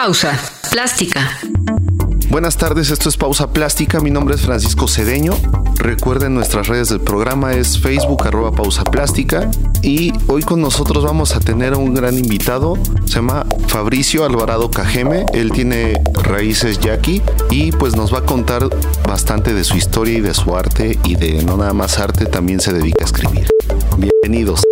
[0.00, 0.38] Pausa.
[0.70, 1.28] Plástica.
[2.30, 3.98] Buenas tardes, esto es Pausa Plástica.
[3.98, 5.32] Mi nombre es Francisco Cedeño.
[5.74, 9.50] Recuerden nuestras redes del programa es Facebook arroba Pausa Plástica.
[9.82, 12.78] Y hoy con nosotros vamos a tener un gran invitado.
[13.06, 15.26] Se llama Fabricio Alvarado Cajeme.
[15.34, 17.20] Él tiene raíces yaqui
[17.50, 18.68] y pues nos va a contar
[19.04, 22.60] bastante de su historia y de su arte y de no nada más arte, también
[22.60, 23.48] se dedica a escribir.
[23.96, 24.67] Bienvenidos.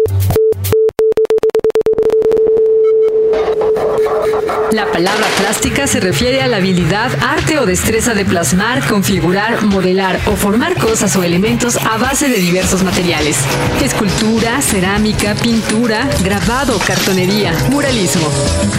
[4.76, 10.20] La palabra plástica se refiere a la habilidad, arte o destreza de plasmar, configurar, modelar
[10.26, 13.38] o formar cosas o elementos a base de diversos materiales.
[13.82, 18.28] Escultura, cerámica, pintura, grabado, cartonería, muralismo.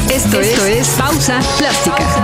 [0.07, 2.16] Esto, es, Pausa Plástica.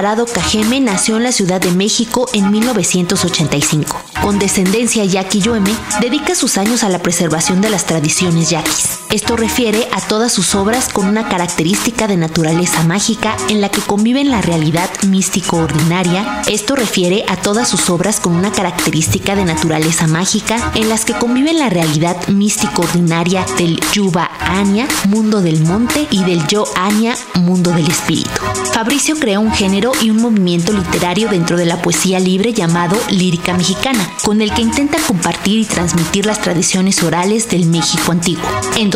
[0.00, 4.02] Alvarado Cajeme nació en la Ciudad de México en 1985.
[4.22, 8.99] Con descendencia yaqui yueme, dedica sus años a la preservación de las tradiciones yaquis.
[9.10, 13.80] Esto refiere a todas sus obras con una característica de naturaleza mágica en la que
[13.80, 16.42] conviven la realidad místico-ordinaria.
[16.46, 21.14] Esto refiere a todas sus obras con una característica de naturaleza mágica en las que
[21.14, 27.72] conviven la realidad místico-ordinaria del Yuba Anya, mundo del monte, y del Yo Anya, mundo
[27.72, 28.30] del espíritu.
[28.72, 33.54] Fabricio creó un género y un movimiento literario dentro de la poesía libre llamado lírica
[33.54, 38.44] mexicana, con el que intenta compartir y transmitir las tradiciones orales del México antiguo.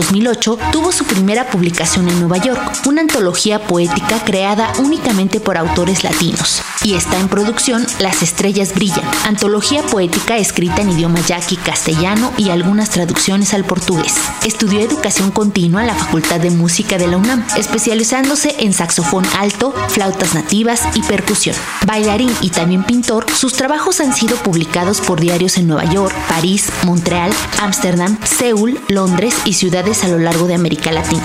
[0.04, 6.04] 2008 tuvo su primera publicación en Nueva York, una antología poética creada únicamente por autores
[6.04, 12.32] latinos, y está en producción Las Estrellas Brillan, antología poética escrita en idioma yaqui, castellano
[12.36, 14.14] y algunas traducciones al portugués.
[14.44, 19.72] Estudió educación continua en la Facultad de Música de la UNAM, especializándose en saxofón alto,
[19.88, 21.56] flautas nativas y percusión.
[21.86, 26.68] Bailarín y también pintor, sus trabajos han sido publicados por diarios en Nueva York, París,
[26.82, 27.32] Montreal,
[27.62, 31.22] Ámsterdam, Seúl, Londres y ciudades a lo largo de América Latina.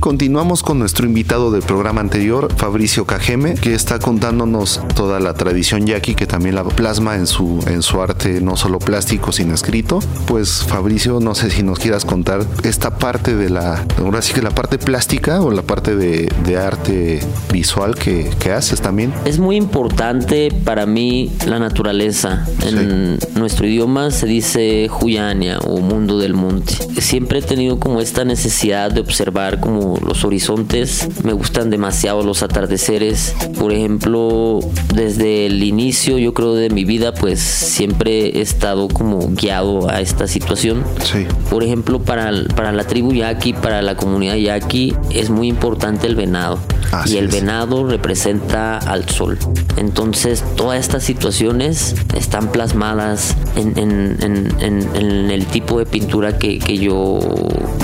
[0.00, 5.86] Continuamos con nuestro invitado del programa anterior, Fabricio Cajeme, que está contándonos toda la tradición
[5.86, 9.98] yaqui que también la plasma en su, en su arte, no solo plástico, sino escrito.
[10.26, 14.40] Pues Fabricio, no sé si nos quieras contar esta parte de la, ahora sí que
[14.40, 17.20] la parte plástica o la parte de, de arte
[17.52, 19.12] visual que, que, haces también.
[19.26, 22.46] Es muy importante para mí la naturaleza.
[22.64, 23.28] En sí.
[23.38, 26.72] nuestro idioma se dice Huyania o mundo del monte.
[27.02, 32.42] Siempre he tenido como esta necesidad de observar como los horizontes, me gustan demasiado los
[32.42, 33.34] atardeceres.
[33.58, 34.60] Por ejemplo,
[34.94, 40.00] desde el inicio, yo creo, de mi vida, pues siempre he estado como guiado a
[40.00, 40.84] esta situación.
[41.04, 41.26] Sí.
[41.48, 46.16] Por ejemplo, para, para la tribu yaqui, para la comunidad yaqui, es muy importante el
[46.16, 46.58] venado.
[46.92, 47.32] Así y el es.
[47.32, 49.38] venado representa al sol.
[49.76, 54.16] Entonces, todas estas situaciones están plasmadas en, en,
[54.60, 57.18] en, en el tipo de pintura que, que yo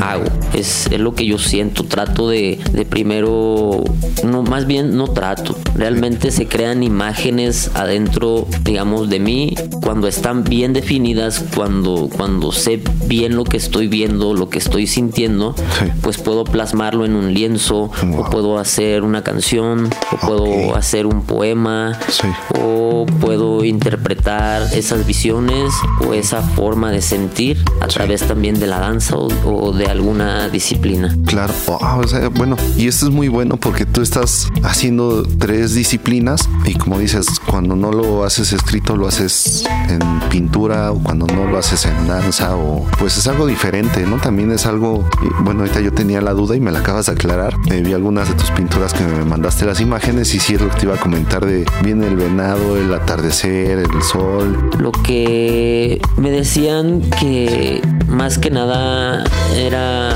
[0.00, 0.24] hago.
[0.54, 1.84] Es, es, lo que yo siento.
[1.96, 3.82] Trato de, de, primero,
[4.22, 5.56] no, más bien no trato.
[5.76, 12.82] Realmente se crean imágenes adentro, digamos, de mí cuando están bien definidas, cuando, cuando sé
[13.06, 15.86] bien lo que estoy viendo, lo que estoy sintiendo, Sí.
[16.02, 18.20] pues puedo plasmarlo en un lienzo Wow.
[18.26, 20.76] o puedo hacer una canción o puedo Ok.
[20.76, 22.28] hacer un poema Sí.
[22.60, 25.72] o puedo interpretar esas visiones
[26.06, 27.94] o esa forma de sentir a Sí.
[27.94, 31.16] través también de la danza o, o de alguna disciplina.
[31.24, 31.54] Claro,
[31.86, 36.48] Wow, o sea, bueno, y esto es muy bueno porque tú estás haciendo tres disciplinas
[36.64, 41.44] y como dices, cuando no lo haces escrito, lo haces en pintura o cuando no
[41.44, 44.16] lo haces en danza o pues es algo diferente, ¿no?
[44.16, 45.08] También es algo,
[45.40, 47.54] bueno, ahorita yo tenía la duda y me la acabas de aclarar.
[47.70, 50.70] Eh, vi algunas de tus pinturas que me mandaste las imágenes y sí es lo
[50.70, 54.70] que te iba a comentar de viene el venado, el atardecer, el sol.
[54.78, 59.24] Lo que me decían que más que nada
[59.54, 60.10] era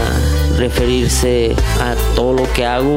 [0.60, 2.96] referirse a todo lo que hago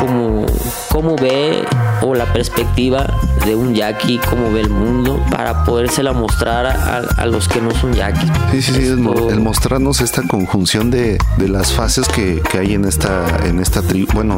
[0.00, 0.46] como
[0.90, 1.62] cómo ve
[2.02, 3.06] o la perspectiva
[3.44, 7.70] de un yaqui, cómo ve el mundo para podérsela mostrar a, a los que no
[7.72, 8.30] son yaquis.
[8.52, 12.42] Sí, sí, sí, el, mo- Esto- el mostrarnos esta conjunción de, de las fases que,
[12.50, 14.36] que hay en esta, en esta tribu, bueno,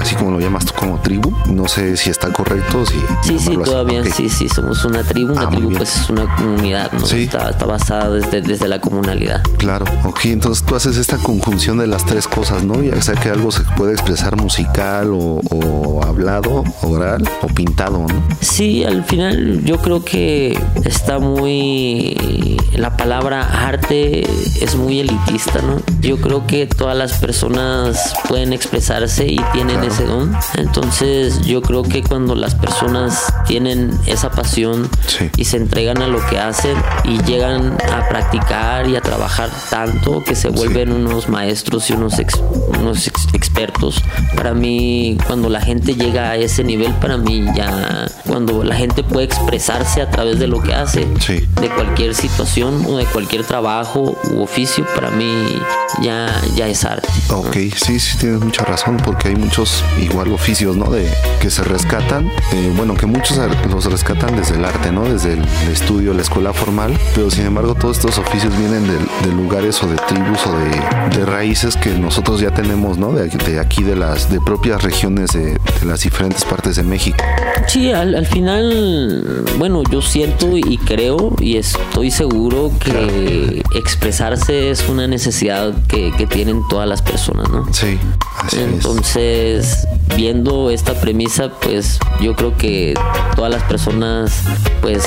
[0.00, 3.56] así como lo llamas tú como tribu, no sé si está correcto, si Sí, sí,
[3.64, 5.32] todavía sí, sí, somos una tribu.
[5.32, 7.04] Una Ah, tribu pues es una comunidad, ¿no?
[7.04, 7.24] Sí.
[7.24, 9.42] Está, está basada desde, desde la comunalidad.
[9.58, 12.82] Claro, ok, entonces tú haces esta conjunción de las tres cosas, ¿no?
[12.82, 17.98] Ya sea que algo se puede expresar musical o, o hablado o natural o pintado,
[17.98, 18.22] ¿no?
[18.40, 22.56] Sí, al final yo creo que está muy...
[22.74, 24.22] La palabra arte
[24.60, 25.80] es muy elitista, ¿no?
[26.00, 30.36] Yo creo que todas las personas pueden expresarse y tienen ese don.
[30.54, 34.88] Entonces yo creo que cuando las personas tienen esa pasión
[35.36, 40.22] y se entregan a lo que hacen y llegan a practicar y a trabajar tanto
[40.24, 42.14] que se vuelven unos maestros y unos,
[42.78, 44.02] unos expertos.
[44.36, 49.02] Para mí, cuando la gente llega a ese nivel, para mí ya, cuando la gente
[49.02, 54.16] puede expresarse a través de lo que hace, de cualquier situación o de cualquier trabajo
[54.30, 55.58] u oficio, para mí
[56.02, 57.08] ya, ya es arte.
[57.30, 60.90] Ok, sí, sí, tienes mucha razón, porque hay muchos igual oficios, ¿no?
[60.90, 63.38] De que se rescatan, eh, bueno, que muchos
[63.70, 65.04] los rescatan desde el arte, ¿no?
[65.04, 69.82] Desde el, estudio, la escuela formal, pero sin embargo todos estos oficios vienen de, lugares
[69.82, 73.12] o de tribus o de, raíces que nosotros ya tenemos, ¿no?
[73.12, 77.16] De, aquí, de las de propias regiones de, las diferentes partes de México.
[77.66, 85.06] Sí, al, final, bueno, yo siento y creo y estoy seguro que expresarse es una
[85.06, 87.72] necesidad que, tienen todas las personas, ¿no?
[87.72, 87.98] Sí,
[88.38, 89.86] así Entonces,
[90.16, 92.94] viendo esta premisa, pues yo creo que
[93.36, 94.42] todas las personas,
[94.80, 95.04] pues,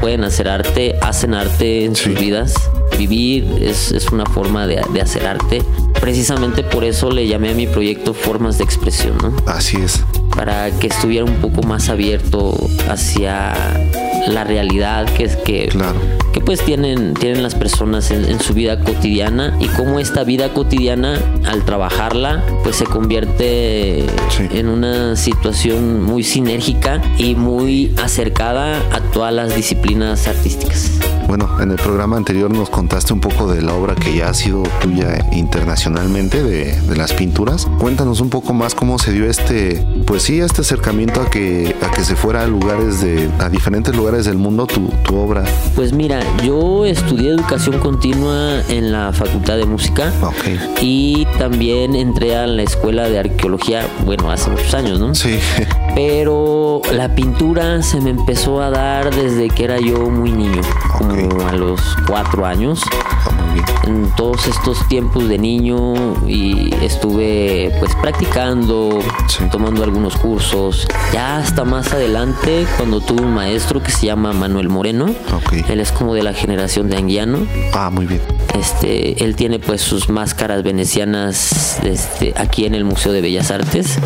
[0.00, 2.54] pueden hacer arte, hacen arte en sus vidas.
[3.00, 5.62] Vivir es, una forma de, de hacer arte.
[6.02, 9.34] Precisamente por eso le llamé a mi proyecto Formas de Expresión, ¿no?
[9.46, 10.04] Así es.
[10.36, 12.54] Para que estuviera un poco más abierto
[12.90, 13.54] hacia
[14.28, 15.70] la realidad que es que,
[16.34, 21.18] que pues tienen, tienen las personas en, su vida cotidiana y cómo esta vida cotidiana
[21.46, 24.04] al trabajarla pues se convierte
[24.52, 31.00] en una situación muy sinérgica y muy acercada a todas las disciplinas artísticas.
[31.30, 34.34] Bueno, en el programa anterior nos contaste un poco de la obra que ya ha
[34.34, 37.68] sido tuya internacionalmente, de, las pinturas.
[37.78, 41.92] Cuéntanos un poco más cómo se dio este, pues sí, este acercamiento a que, a
[41.92, 45.44] que se fuera a lugares de, a diferentes lugares del mundo tu, tu obra.
[45.76, 50.12] Pues mira, yo estudié educación continua en la Facultad de Música.
[50.80, 55.14] Y también entré a la Escuela de Arqueología, bueno, hace muchos años, ¿no?
[55.14, 55.38] Sí.
[55.94, 60.60] Pero la pintura se me empezó a dar desde que era yo muy niño,
[60.96, 62.82] como a los cuatro años.
[63.40, 65.94] Ah, en todos estos tiempos de niño
[66.28, 69.00] y estuve pues practicando,
[69.50, 70.86] tomando algunos cursos.
[71.12, 75.06] Ya hasta más adelante, cuando tuve un maestro que se llama Manuel Moreno,
[75.68, 77.38] él es como de la generación de Anguiano.
[77.72, 78.20] Ah, muy bien.
[78.58, 83.98] Este, él tiene pues sus máscaras venecianas este, aquí en el Museo de Bellas Artes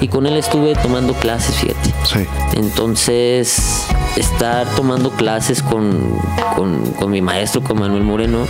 [0.00, 1.94] y con él estuve tomando clases, fíjate.
[2.04, 2.26] Sí.
[2.54, 3.86] Entonces,
[4.16, 6.18] estar tomando clases con,
[6.56, 8.46] con, mi maestro, con Manuel Moreno,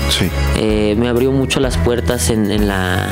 [0.57, 3.07] eh, me abrió mucho las puertas en, en la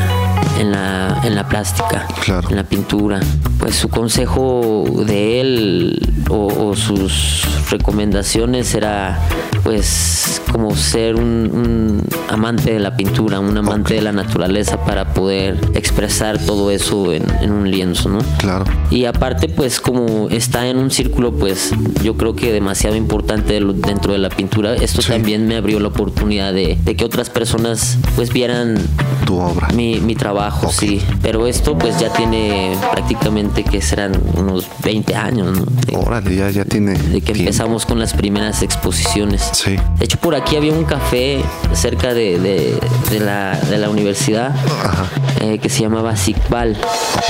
[0.59, 2.07] en la, en la plástica,
[2.49, 3.21] en la pintura.
[3.59, 9.19] Pues su consejo de él o, sus recomendaciones era
[9.65, 15.59] pues como ser un, amante de la pintura, un amante de la naturaleza para poder
[15.75, 18.19] expresar todo eso en, un lienzo, ¿no?
[18.39, 18.65] Claro.
[18.91, 21.73] Y aparte pues como está en un círculo pues
[22.03, 26.53] yo creo que demasiado importante dentro de la pintura, esto también me abrió la oportunidad
[26.53, 28.79] de, que otras personas pues vieran
[29.25, 29.69] tu obra.
[29.69, 31.01] Mi, mi trabajo, sí.
[31.23, 35.67] Pero esto pues ya tiene prácticamente que serán unos 20 años, ¿no?
[36.19, 36.95] Órale, ya, ya tiene.
[36.95, 39.51] De que empezamos con las primeras exposiciones.
[39.53, 39.77] Sí.
[39.99, 41.41] De hecho, por aquí había un café
[41.75, 44.53] cerca de, de, la, de la, universidad
[45.41, 46.77] eh, que se llamaba Sikbal.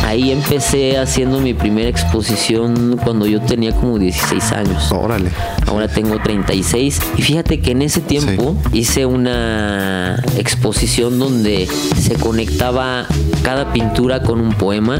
[0.04, 4.90] Ahí empecé haciendo mi primera exposición cuando yo tenía como 16 años.
[4.90, 5.30] Órale.
[5.66, 7.00] Ahora tengo 36.
[7.18, 11.68] Y fíjate que en ese tiempo hice una exposición donde
[12.00, 13.06] se conectaba
[13.42, 14.98] cada pintura con un poema.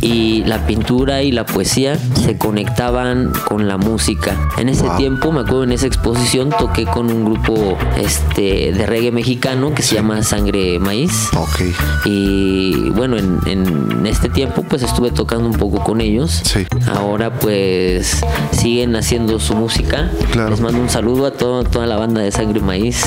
[0.00, 4.36] Y la pintura y la poesía se conectaban con la música.
[4.58, 9.12] En ese tiempo, me acuerdo en esa exposición, toqué con un grupo este, de reggae
[9.12, 11.30] mexicano que se llama Sangre Maíz.
[12.04, 16.42] Y bueno, en, este tiempo pues estuve tocando un poco con ellos.
[16.94, 18.20] Ahora pues
[18.52, 20.10] siguen haciendo su música.
[20.50, 23.02] Les mando un saludo a toda la banda de Sangre Maíz.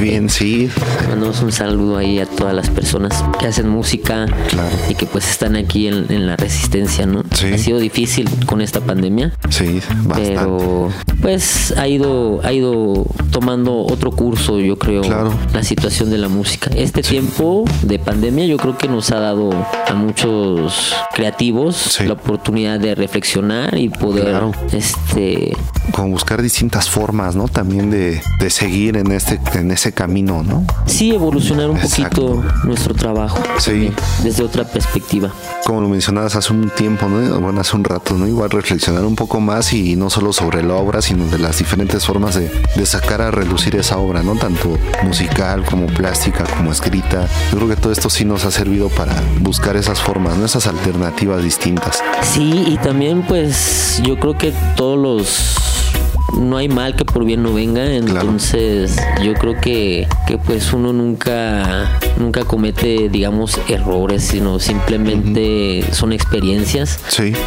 [0.00, 0.70] bien, sí.
[1.08, 3.75] Mandamos un saludo ahí a todas las personas que hacen música
[4.88, 7.22] y que pues están aquí en, la resistencia, ¿no?
[7.30, 9.32] Ha sido difícil con esta pandemia.
[9.50, 10.30] Sí, bastante.
[10.30, 10.88] Pero
[11.20, 15.02] pues ha ido, ha ido tomando otro curso, yo creo,
[15.52, 16.70] la situación de la música.
[16.74, 19.50] Este tiempo de pandemia yo creo que nos ha dado
[19.88, 24.42] a muchos creativos la oportunidad de reflexionar y poder
[24.72, 25.56] este
[25.92, 27.48] como buscar distintas formas, ¿no?
[27.48, 30.64] También de, seguir en este en ese camino, ¿no?
[30.86, 33.38] Sí, evolucionar un poquito nuestro trabajo.
[33.66, 33.92] Sí.
[34.22, 35.30] desde otra perspectiva.
[35.64, 37.40] Como lo mencionabas hace un tiempo, ¿no?
[37.40, 38.26] Bueno, hace un rato, ¿no?
[38.26, 42.06] Igual reflexionar un poco más y no solo sobre la obra, sino de las diferentes
[42.06, 44.36] formas de, de sacar a relucir esa obra, ¿no?
[44.36, 47.28] Tanto musical como plástica, como escrita.
[47.50, 50.44] Yo creo que todo esto sí nos ha servido para buscar esas formas, ¿no?
[50.46, 52.02] Esas alternativas distintas.
[52.22, 55.65] Sí, y también pues yo creo que todos los
[56.34, 60.92] no hay mal que por bien no venga, entonces yo creo que, que pues uno
[60.92, 66.98] nunca nunca comete digamos errores, sino simplemente son experiencias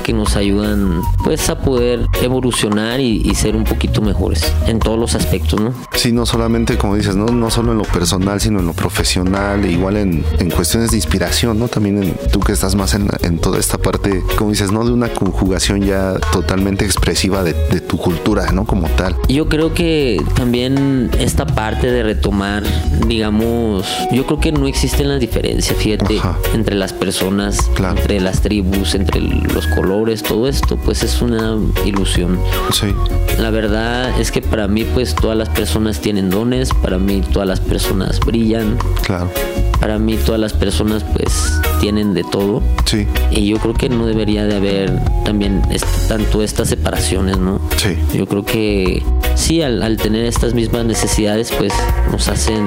[0.04, 5.16] que nos ayudan pues a poder evolucionar y, ser un poquito mejores en todos los
[5.16, 5.74] aspectos, ¿no?
[5.94, 9.64] Sí, no solamente como dices, no, no solo en lo personal, sino en lo profesional,
[9.64, 11.70] e igual en, en cuestiones de inspiración, ¿no?
[11.70, 14.84] También en, tú que estás más en, en, toda esta parte, como dices, ¿no?
[14.84, 18.66] De una conjugación ya totalmente expresiva de, de tu cultura, ¿no?
[18.70, 19.16] Como tal.
[19.28, 22.62] Yo creo que también esta parte de retomar,
[23.08, 26.22] digamos, yo creo que no existen las diferencias, fíjate,
[26.54, 32.40] entre las personas, entre las tribus, entre los colores, todo esto, pues es una ilusión.
[32.72, 32.94] Sí.
[33.40, 37.48] La verdad es que para mí, pues todas las personas tienen dones, para mí todas
[37.48, 38.78] las personas brillan.
[39.02, 39.32] Claro.
[39.80, 42.62] Para mí todas las personas pues tienen de todo.
[42.86, 43.08] Sí.
[43.32, 45.62] Y yo creo que no debería de haber también
[46.08, 47.60] tanto estas separaciones, ¿no?
[47.78, 47.98] Sí.
[48.14, 49.04] Yo creo que
[49.40, 51.74] sí, al, tener estas mismas necesidades pues
[52.12, 52.66] nos hacen,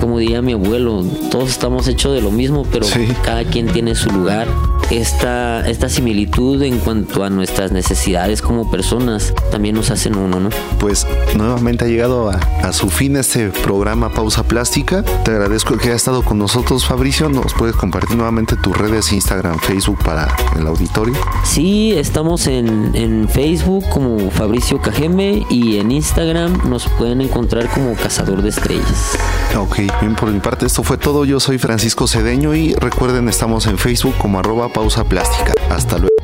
[0.00, 2.86] como diría mi abuelo, todos estamos hechos de lo mismo, pero
[3.24, 4.48] cada quien tiene su lugar.
[4.90, 10.50] Esta, esta similitud en cuanto a nuestras necesidades como personas también nos hacen uno, ¿no?
[10.78, 15.02] Pues nuevamente ha llegado a, a su fin este programa Pausa Plástica.
[15.24, 19.58] Te agradezco que haya estado con nosotros Fabricio, ¿nos puedes compartir nuevamente tus redes Instagram,
[19.58, 20.28] Facebook para
[20.58, 21.14] el auditorio?
[21.44, 28.42] Sí, estamos en, Facebook como Fabricio Cajeme y en Instagram nos pueden encontrar como Cazador
[28.42, 29.16] de Estrellas.
[29.56, 31.24] Ok, bien, por mi parte esto fue todo.
[31.24, 35.52] Yo soy Francisco Cedeño y recuerden, estamos en Facebook como arroba pausa plástica.
[35.70, 36.14] Hasta luego.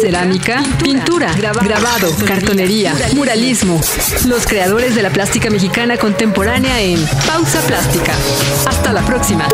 [0.00, 3.80] cerámica, pintura, grabado, cartonería, muralismo.
[4.26, 8.12] Los creadores de la plástica mexicana contemporánea en Pausa Plástica.
[8.66, 9.48] Hasta la próxima.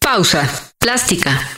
[0.00, 0.69] Pausa.
[0.82, 1.50] Plástica.